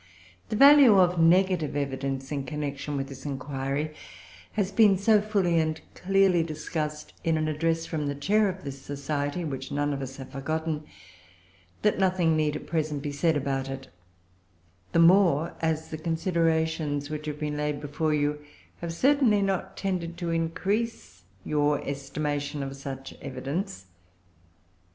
The 0.49 0.55
value 0.55 0.97
of 0.97 1.19
negative 1.19 1.75
evidence, 1.75 2.31
in 2.31 2.43
connection 2.43 2.97
with 2.97 3.05
this 3.07 3.23
inquiry, 3.23 3.93
has 4.53 4.71
been 4.71 4.97
so 4.97 5.21
fully 5.21 5.59
and 5.59 5.79
clearly 5.93 6.41
discussed 6.41 7.13
in 7.23 7.37
an 7.37 7.47
address 7.47 7.85
from 7.85 8.07
the 8.07 8.15
chair 8.15 8.49
of 8.49 8.63
this 8.63 8.81
Society, 8.81 9.45
which 9.45 9.71
none 9.71 9.93
of 9.93 10.01
us 10.01 10.17
have 10.17 10.31
forgotten, 10.31 10.85
that 11.83 11.99
nothing 11.99 12.35
need 12.35 12.55
at 12.55 12.65
present 12.65 13.03
be 13.03 13.11
said 13.11 13.37
about 13.37 13.69
it; 13.69 13.89
the 14.91 14.97
more, 14.97 15.53
as 15.61 15.89
the 15.91 15.99
considerations 15.99 17.11
which 17.11 17.27
have 17.27 17.37
been 17.39 17.57
laid 17.57 17.79
before 17.79 18.11
you 18.11 18.39
have 18.79 18.91
certainly 18.95 19.43
not 19.43 19.77
tended 19.77 20.17
to 20.17 20.31
increase 20.31 21.25
your 21.45 21.79
estimation 21.87 22.63
of 22.63 22.75
such 22.75 23.13
evidence. 23.21 23.85